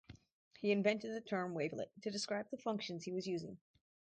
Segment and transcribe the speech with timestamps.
[0.57, 3.59] He invented the term "wavelet" to describe the functions he was using.